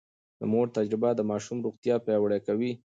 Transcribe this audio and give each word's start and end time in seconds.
د 0.39 0.41
مور 0.51 0.67
تجربه 0.77 1.09
د 1.15 1.21
ماشوم 1.31 1.57
روغتيا 1.65 1.95
پياوړې 2.05 2.39
کوي. 2.47 2.71